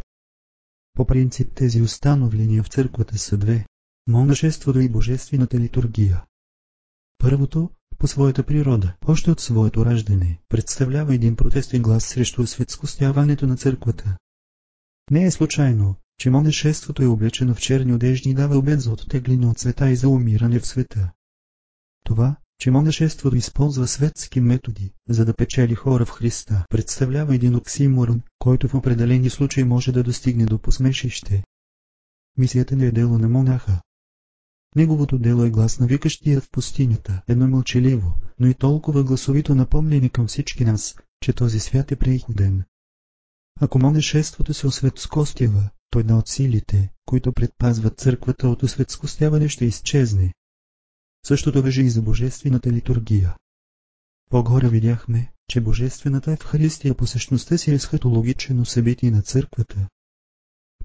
[0.95, 3.67] По принцип тези установления в църквата са две–
[4.07, 6.25] монашеството и божествената литургия.
[7.19, 13.57] Първото, по своята природа, още от своето раждане, представлява един протестен глас срещу светскостяването на
[13.57, 14.17] църквата.
[15.11, 19.47] Не е случайно, че монашеството е облечено в черни одежди и дава обед за оттегляне
[19.47, 21.12] от света и за умиране в света.
[22.05, 28.21] Това, че монашеството използва светски методи, за да печели хора в Христа, представлява един оксиморон,
[28.38, 31.45] който в определени случаи може да достигне до посмешище.
[32.37, 33.81] Мисията не е дело на монаха.
[34.77, 40.09] Неговото дело е глас на викащия в пустинята, едно мълчаливо, но и толкова гласовито напомнение
[40.09, 42.65] към всички нас, че този свят е преходен.
[43.61, 50.33] Ако монашеството се осветскостява, то една от силите, които предпазват църквата от осветскостяване ще изчезне.
[51.27, 53.37] Същото въжи и за божествената литургия.
[54.31, 59.88] По-горе видяхме, че божествената Евхаристия по същността си е схатологично събитие на църквата.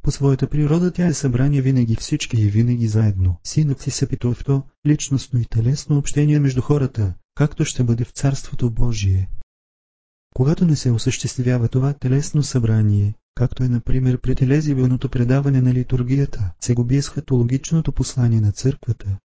[0.02, 3.36] По своята природа тя е събрание винаги всички и винаги заедно.
[3.44, 9.30] Синът си съпитовто, личностно и телесно общение между хората, както ще бъде в Царството Божие.
[10.38, 16.52] Когато не се осъществява това телесно събрание, както е например при телезивилното предаване на литургията,
[16.62, 19.18] се губи есхатологичното послание на църквата.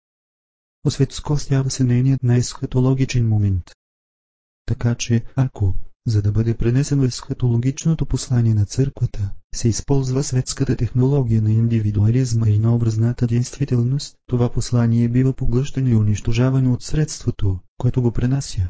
[0.85, 3.71] Осветскостява се нейният най-есхатологичен момент.
[4.65, 5.75] Така че, ако,
[6.07, 12.59] за да бъде пренесено есхатологичното послание на църквата, се използва светската технология на индивидуализма и
[12.59, 18.69] на образната действителност, това послание бива поглъщано и унищожавано от средството, което го пренася.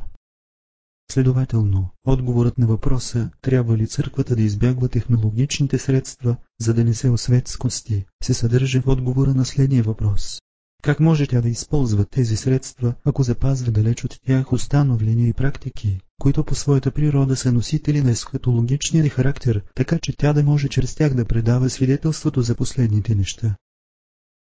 [1.12, 7.10] Следователно, отговорът на въпроса трябва ли църквата да избягва технологичните средства, за да не се
[7.10, 10.42] осветскости, се съдържа в отговора на следния въпрос.
[10.84, 16.00] Как може тя да използва тези средства, ако запазва далеч от тях установления и практики,
[16.20, 20.96] които по своята природа са носители на есхатологичния характер, така че тя да може чрез
[20.96, 23.56] тях да предава свидетелството за последните неща?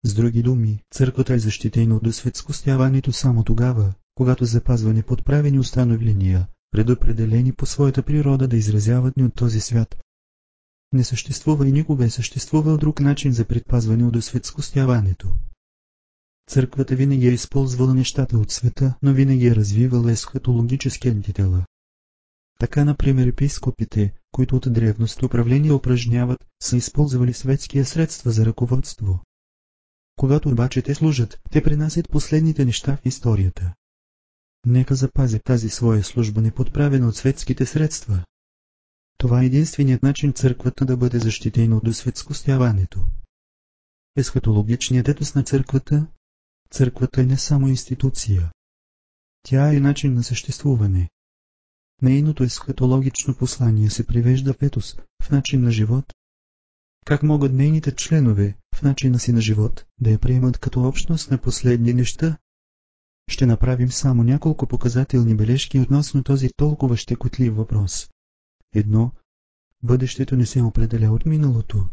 [0.04, 7.52] С други думи, църквата е защитена от осветскостяването само тогава, когато запазва неподправени установления, предопределени
[7.52, 9.96] по своята природа да изразяват ни от този свят.
[10.92, 15.34] Не съществува и никога е съществувал друг начин за предпазване от осветскостяването.
[16.50, 21.64] Църквата винаги е използвала нещата от света, но винаги е развивала есхатологически антитела.
[22.58, 29.20] Така, например, епископите, които от древност управление упражняват, са използвали светския средства за ръководство.
[30.16, 33.74] Когато обаче те служат, те принасят последните неща в историята.
[34.66, 38.24] Нека запазят тази своя служба неподправена от светските средства.
[39.18, 43.06] Това е единственият начин църквата да бъде защитена от осветскостяването.
[44.16, 46.06] Есхатологичният етос на църквата
[46.70, 48.52] Църквата е не само институция.
[49.42, 51.10] Тя е начин на съществуване.
[52.02, 56.14] Нейното есхатологично послание се привежда в етос, в начин на живот.
[57.04, 61.38] Как могат нейните членове, в начина си на живот, да я приемат като общност на
[61.38, 62.38] последни неща?
[63.28, 68.08] Ще направим само няколко показателни бележки относно този толкова щекотлив въпрос.
[68.74, 69.12] Едно.
[69.82, 71.88] Бъдещето не се определя от миналото.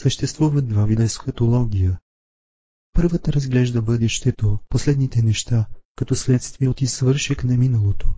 [0.00, 1.98] Съществуват два вида есхатология
[2.92, 8.14] Първата разглежда бъдещето, последните неща, като следствие от извършек на миналото.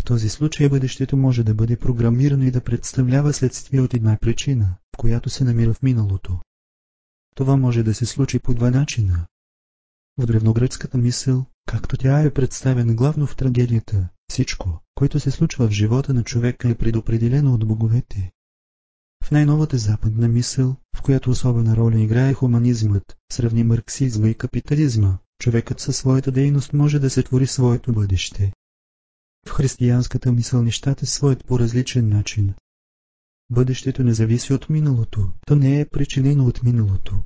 [0.00, 4.76] В този случай бъдещето може да бъде програмирано и да представлява следствие от една причина,
[4.94, 6.40] в която се намира в миналото.
[7.34, 9.26] Това може да се случи по два начина.
[10.18, 15.70] В древногръцката мисъл, както тя е представена главно в трагедията, всичко, което се случва в
[15.70, 18.32] живота на човека е предопределено от боговете.
[19.24, 25.80] В най-новата западна мисъл, в която особена роля играе хуманизмът, сравни марксизма и капитализма, човекът
[25.80, 28.52] със своята дейност може да се твори своето бъдеще.
[29.48, 32.54] В християнската мисъл нещата своят по различен начин.
[33.50, 37.22] Бъдещето не зависи от миналото, то не е причинено от миналото.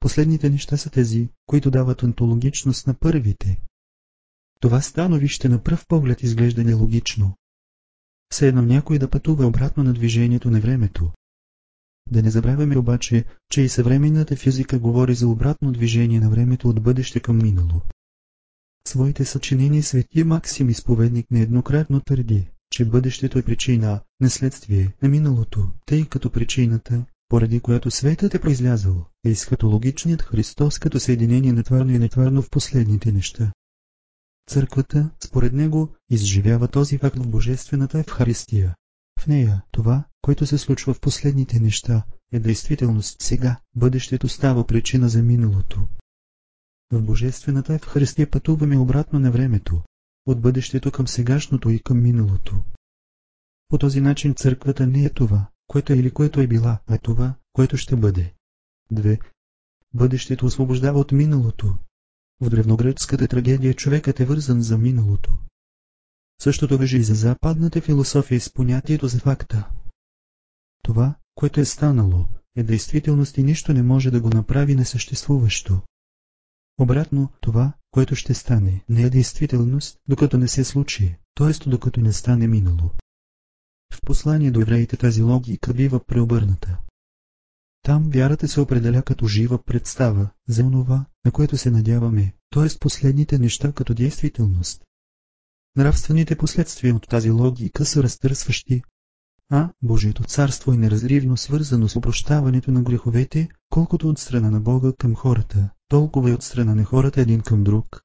[0.00, 3.60] Последните неща са тези, които дават онтологичност на първите.
[4.60, 7.36] Това становище на пръв поглед изглежда нелогично.
[8.32, 11.12] Все едно някой да пътува обратно на движението на времето,
[12.10, 16.82] да не забравяме обаче, че и съвременната физика говори за обратно движение на времето от
[16.82, 17.80] бъдеще към минало.
[18.86, 25.70] Своите съчинения свети Максим изповедник нееднократно твърди, че бъдещето е причина, не следствие на миналото,
[25.86, 31.92] тъй като причината, поради която светът е произлязъл, е изхатологичният Христос като съединение на твърно
[31.92, 33.52] и нетвърно в последните неща.
[34.50, 38.74] Църквата, според него, изживява този факт в Божествената Евхаристия,
[39.20, 45.08] в нея това, което се случва в последните неща, е действителност сега, бъдещето става причина
[45.08, 45.88] за миналото.
[46.92, 49.82] В Божествената Евхаристия пътуваме обратно на времето,
[50.26, 52.62] от бъдещето към сегашното и към миналото.
[53.68, 57.34] По този начин църквата не е това, което е или което е била, а това,
[57.52, 58.34] което ще бъде.
[58.92, 59.20] 2.
[59.94, 61.76] Бъдещето освобождава от миналото.
[62.40, 65.38] В древногръцката трагедия човекът е вързан за миналото.
[66.38, 69.70] Същото въжи и за западната философия с понятието за факта.
[70.82, 75.80] Това, което е станало, е действителност и нищо не може да го направи несъществуващо.
[76.78, 81.68] Обратно, това, което ще стане, не е действителност, докато не се случи, т.е.
[81.70, 82.90] докато не стане минало.
[84.06, 86.78] Послание до евреите тази логика бива преобърната.
[87.82, 92.78] Там вярата се определя като жива представа за онова, на което се надяваме, т.е.
[92.78, 94.84] последните неща като действителност.
[95.76, 98.82] Нравствените последствия от тази логика са разтърсващи.
[99.50, 104.92] а Божието царство е неразривно свързано с опрощаването на греховете, колкото от страна на Бога
[104.98, 108.02] към хората, толкова и от страна на хората един към друг.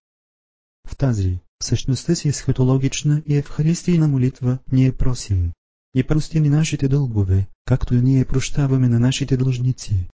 [0.88, 5.52] В тази, същността си е схатологична и евхаристийна молитва, ние просим.
[5.94, 10.08] И прости ни нашите дългове, както и ние прощаваме на нашите длъжници.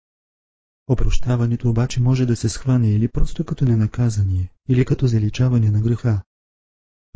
[0.87, 6.21] Опрощаването обаче може да се схване или просто като ненаказание, или като заличаване на греха.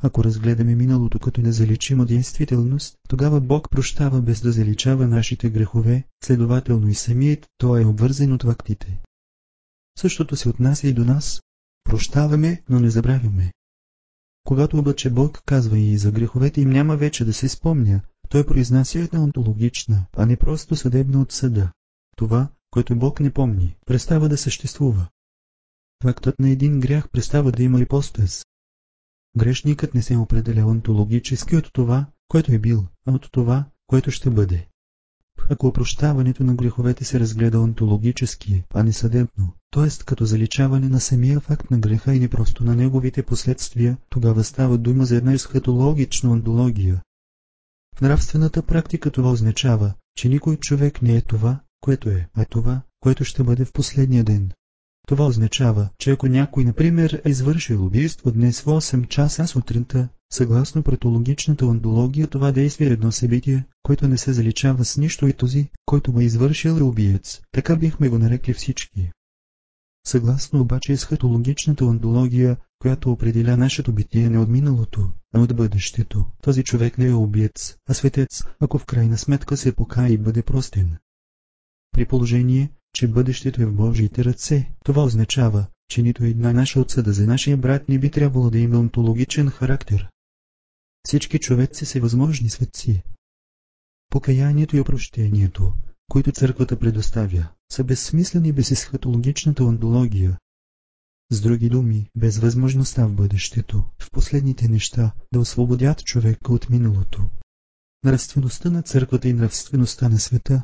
[0.04, 6.88] Ако разгледаме миналото като незаличима действителност, тогава Бог прощава без да заличава нашите грехове, следователно
[6.88, 9.02] и самият Той е обвързан от фактите.
[9.98, 11.42] Същото се отнася и до нас.
[11.84, 13.52] Прощаваме, но не забравяме.
[14.44, 18.02] Когато обаче Бог казва и за греховете им няма вече да се спомня,
[18.32, 21.72] той произнася една онтологична, а не просто съдебна отсъда.
[22.16, 25.08] Това, което Бог не помни, престава да съществува.
[26.04, 28.46] Фактът на един грях престава да има ипостаз.
[29.38, 34.30] Грешникът не се определя онтологически от това, което е бил, а от това, което ще
[34.30, 34.68] бъде.
[35.50, 40.06] Ако опрощаването на греховете се разгледа онтологически, а не съдебно, т.е.
[40.06, 44.78] като заличаване на самия факт на греха и не просто на неговите последствия, тогава става
[44.78, 47.02] дума за една есхатологична онтология.
[48.02, 52.82] В нравствената практика това означава, че никой човек не е това, което е, а това,
[53.00, 54.52] което ще бъде в последния ден.
[55.08, 60.84] Това означава, че ако някой, например, е извършил убийство днес в 8 часа сутринта, съгласно
[60.84, 65.68] претологичната ондология това действие е едно събитие, което не се заличава с нищо и този,
[65.86, 67.42] който ме извършил е убиец.
[67.52, 69.12] Така бихме го нарекли всички.
[70.04, 76.26] Съгласно обаче с хатологичната ондология, която определя нашето битие не от миналото, а от бъдещето,
[76.44, 80.42] този човек не е убиец, а светец, ако в крайна сметка се покая и бъде
[80.42, 80.98] простен.
[81.92, 84.72] При положение, че бъдещето е в Божиите ръце.
[84.86, 88.80] Това означава, че нито една наша отсъда за нашия брат не би трябвало да има
[88.80, 90.10] онтологичен характер.
[91.04, 93.04] Всички човеци са възможни светци.
[94.10, 95.74] Покаянието и опрощението,
[96.10, 100.38] които църквата предоставя, са безсмислени без есхатологичната онтология.
[101.32, 107.22] С други думи, без възможността в бъдещето, в последните неща, да освободят човека от миналото.
[108.04, 110.64] Нравствеността на църквата и нравствеността на света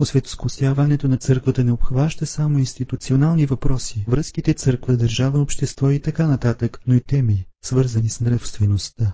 [0.00, 6.80] Осветоскосяването на църквата не обхваща само институционални въпроси, връзките църква, държава, общество и така нататък,
[6.86, 9.12] но и теми, свързани с нравствеността.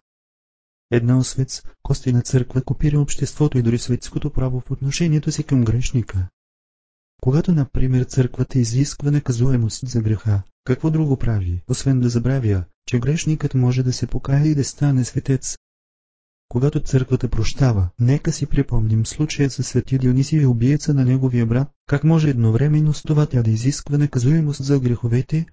[0.91, 5.64] Една освец, кости на църква копира обществото и дори светското право в отношението си към
[5.64, 6.29] грешника.
[7.25, 13.55] Когато, например, църквата изисква наказуемост за греха, какво друго прави, освен да забравя, че грешникът
[13.55, 15.57] може да се покая и да стане светец,
[16.49, 21.68] когато църквата прощава, нека си припомним случая със свети Дионисия и убиеца на неговия брат,
[21.87, 25.47] как може едновременно с това тя да изисква наказуемост за греховете?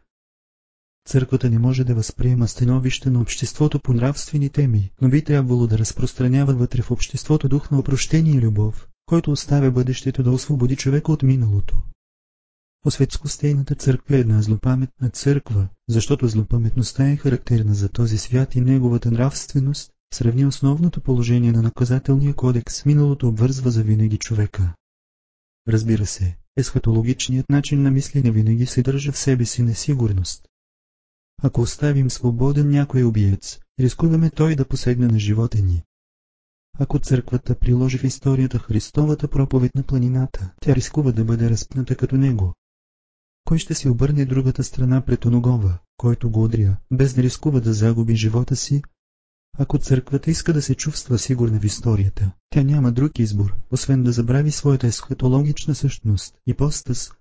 [1.08, 5.78] Църквата не може да възприема становище на обществото по нравствени теми, но би трябвало да
[5.78, 11.12] разпространява вътре в обществото дух на опрощение и любов, който оставя бъдещето да освободи човека
[11.12, 11.78] от миналото.
[12.86, 19.12] Осветскостейната църква е една злопаметна църква, защото злопаметността е характерна за този свят и неговата
[19.12, 24.74] нравственост, Сравни основното положение на наказателния кодекс, миналото обвързва за винаги човека.
[25.68, 30.48] Разбира се, есхатологичният начин на мислене винаги съдържа в себе си несигурност.
[31.42, 35.84] Ако оставим свободен някой убиец, рискуваме той да посегне на живота ни.
[36.80, 42.18] Ако църквата приложи в историята Христовата проповед на планината, тя рискува да бъде разпната като
[42.18, 42.54] него.
[43.46, 47.74] Кой ще си обърне другата страна пред оногова, който го удря, без да рискува да
[47.74, 48.82] загуби живота си,
[49.58, 54.12] ако църквата иска да се чувства сигурна в историята, тя няма друг избор, освен да
[54.12, 57.12] забрави своята есхатологична същност и постъс.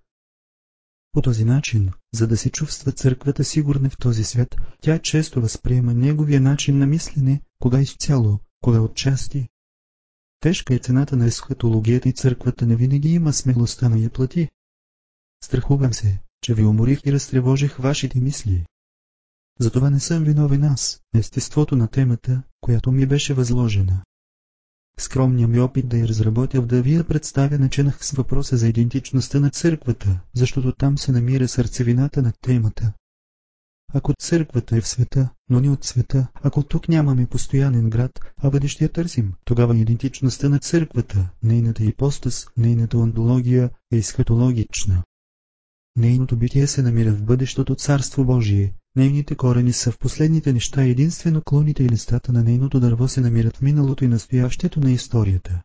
[1.12, 5.94] По този начин, за да се чувства църквата сигурна в този свят, тя често възприема
[5.94, 9.48] неговия начин на мислене, кога изцяло, кога отчасти.
[10.40, 14.48] Тежка е цената на есхатологията и църквата не винаги има смелостта на я плати.
[15.44, 18.66] Страхувам се, че ви уморих и разтревожих вашите мисли.
[19.58, 24.04] Затова не съм виновен аз, естеството на темата, която ми беше възложена.
[24.98, 29.40] Скромният ми опит да я разработя да ви я представя начинах с въпроса за идентичността
[29.40, 32.92] на църквата, защото там се намира сърцевината на темата.
[33.94, 38.50] Ако църквата е в света, но не от света, ако тук нямаме постоянен град, а
[38.50, 45.02] бъдещия търсим, тогава идентичността на църквата, нейната ипостас, нейната ондология е изхатологична.
[45.96, 51.42] Нейното битие се намира в бъдещото Царство Божие, Нейните корени са в последните неща единствено
[51.42, 55.62] клоните и листата на нейното дърво се намират в миналото и настоящето на историята.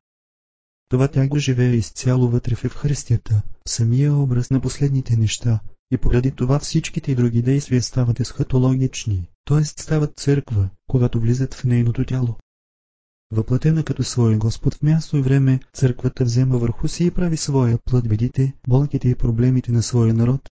[0.90, 5.60] Това тя го живее изцяло вътре в Евхаристията, самия образ на последните неща,
[5.92, 9.64] и поради това всичките и други действия стават есхатологични, т.е.
[9.64, 12.36] стават църква, когато влизат в нейното тяло.
[13.32, 17.78] Въплатена като свой Господ в място и време, църквата взема върху си и прави своя
[17.86, 20.50] плът бедите, болките и проблемите на своя народ.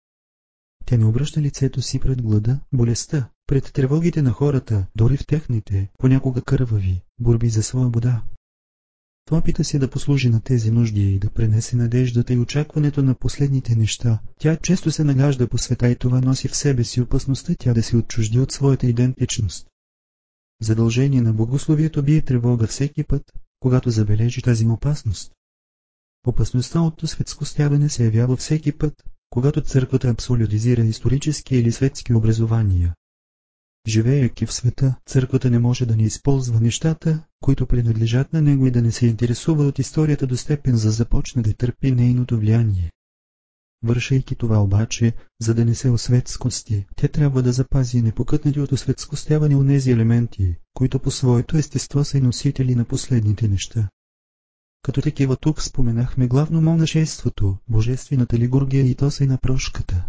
[0.86, 5.88] Тя не обръща лицето си пред глада, болестта, пред тревогите на хората, дори в техните,
[5.98, 8.22] понякога кървави, борби за свобода.
[9.30, 13.14] В опита си да послужи на тези нужди и да пренесе надеждата и очакването на
[13.14, 17.54] последните неща, тя често се нагажда по света и това носи в себе си опасността
[17.58, 19.66] тя да се отчужди от своята идентичност.
[20.62, 25.32] Задължение на богословието бие тревога всеки път, когато забележи тази опасност.
[26.26, 32.94] Опасността от светскостяване се явява всеки път, когато църквата абсолютизира исторически или светски образования.
[33.86, 38.70] Живеейки в света, църквата не може да не използва нещата, които принадлежат на него и
[38.70, 42.92] да не се интересува от историята до степен за започне да търпи нейното влияние.
[43.82, 49.54] Вършейки това обаче, за да не се осветскости, тя трябва да запази непокътнати от осветскостяване
[49.54, 53.88] нези елементи, които по своето естество са и носители на последните неща.
[54.82, 60.04] Като такива тук споменахме главно монашеството, божествената лигургия и то са и на прошката.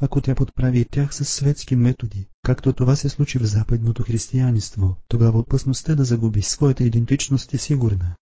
[0.00, 5.38] Ако тя подправи тях с светски методи, както това се случи в западното християнство, тогава
[5.38, 8.16] опасността да загуби своята идентичност е сигурна.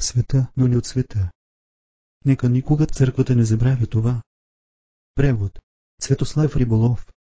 [0.00, 1.30] Света, но не от света.
[2.24, 4.22] Нека никога църквата не забравя това.
[5.14, 5.58] Превод
[6.02, 7.06] Светослав Риболов